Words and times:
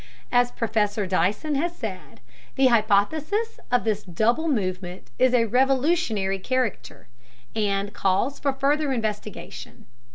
As 0.31 0.49
Professor 0.49 1.05
Dyson 1.05 1.53
has 1.53 1.75
said, 1.75 2.21
the 2.55 2.69
hypothesis 2.73 3.59
of 3.71 3.83
this 3.83 4.01
double 4.01 4.47
movement 4.47 5.11
is 5.19 5.31
of 5.35 5.41
a 5.41 5.45
revolutionary 5.45 6.39
character, 6.39 7.07
and 7.55 7.93
calls 7.93 8.39
for 8.39 8.51
further 8.51 8.91
investigation. 8.91 9.85